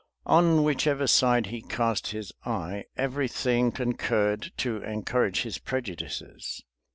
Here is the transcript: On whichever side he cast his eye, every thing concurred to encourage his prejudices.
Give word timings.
On 0.25 0.63
whichever 0.63 1.05
side 1.05 1.45
he 1.45 1.61
cast 1.61 2.07
his 2.07 2.31
eye, 2.43 2.85
every 2.97 3.27
thing 3.27 3.71
concurred 3.71 4.51
to 4.57 4.77
encourage 4.81 5.43
his 5.43 5.59
prejudices. 5.59 6.63